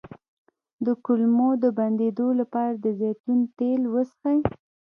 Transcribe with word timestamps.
د 0.85 0.87
کولمو 1.05 1.49
د 1.63 1.65
بندیدو 1.77 2.27
لپاره 2.39 2.73
د 2.75 2.85
زیتون 2.99 3.39
تېل 3.57 3.81
وڅښئ 3.93 4.39